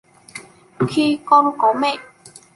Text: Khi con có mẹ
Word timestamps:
Khi 0.89 1.19
con 1.25 1.45
có 1.57 1.73
mẹ 1.73 1.97